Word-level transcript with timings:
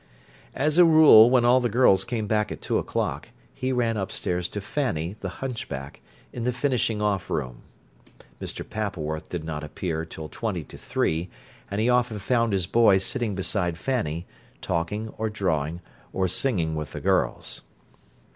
As 0.55 0.79
a 0.79 0.83
rule, 0.83 1.29
when 1.29 1.45
all 1.45 1.59
the 1.59 1.69
girls 1.69 2.03
came 2.05 2.25
back 2.25 2.51
at 2.51 2.59
two 2.59 2.79
o'clock, 2.79 3.29
he 3.53 3.71
ran 3.71 3.97
upstairs 3.97 4.49
to 4.49 4.59
Fanny, 4.59 5.15
the 5.19 5.29
hunchback, 5.45 6.01
in 6.33 6.43
the 6.43 6.51
finishing 6.51 7.03
off 7.03 7.29
room. 7.29 7.61
Mr. 8.41 8.67
Pappleworth 8.67 9.29
did 9.29 9.43
not 9.43 9.63
appear 9.63 10.03
till 10.03 10.27
twenty 10.27 10.63
to 10.63 10.75
three, 10.75 11.29
and 11.69 11.79
he 11.79 11.87
often 11.87 12.17
found 12.17 12.51
his 12.51 12.65
boy 12.65 12.97
sitting 12.97 13.35
beside 13.35 13.77
Fanny, 13.77 14.25
talking, 14.59 15.09
or 15.19 15.29
drawing, 15.29 15.81
or 16.13 16.27
singing 16.27 16.73
with 16.73 16.93
the 16.93 16.99
girls. 16.99 17.61